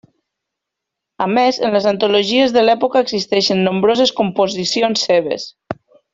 [1.25, 5.47] A més en les antologies de l'època existeixen nombroses composicions seves.